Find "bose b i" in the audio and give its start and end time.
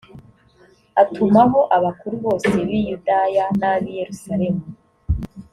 2.25-2.63